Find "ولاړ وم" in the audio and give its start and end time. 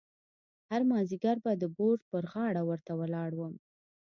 3.01-3.55